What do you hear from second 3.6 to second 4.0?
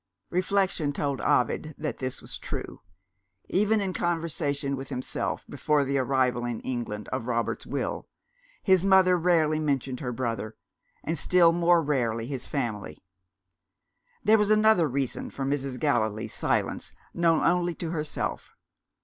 in